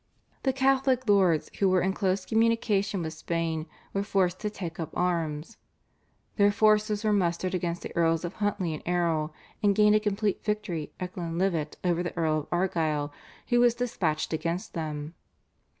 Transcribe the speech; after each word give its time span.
The 0.41 0.51
Catholic 0.51 1.07
lords 1.07 1.51
who 1.59 1.69
were 1.69 1.83
in 1.83 1.93
close 1.93 2.25
communication 2.25 3.03
with 3.03 3.13
Spain 3.13 3.67
were 3.93 4.01
forced 4.01 4.39
to 4.39 4.49
take 4.49 4.79
up 4.79 4.89
arms. 4.97 5.57
Their 6.37 6.51
forces 6.51 7.03
were 7.03 7.13
mustered 7.13 7.53
under 7.53 7.75
the 7.79 7.95
Earls 7.95 8.25
of 8.25 8.33
Huntly 8.37 8.73
and 8.73 8.81
Erroll, 8.87 9.31
and 9.61 9.75
gained 9.75 9.93
a 9.93 9.99
complete 9.99 10.43
victory 10.43 10.91
at 10.99 11.13
Glenlivet 11.13 11.77
over 11.83 12.01
the 12.01 12.17
Earl 12.17 12.39
of 12.39 12.47
Argyll 12.51 13.13
who 13.49 13.59
was 13.59 13.75
dispatched 13.75 14.33
against 14.33 14.73
them. 14.73 15.13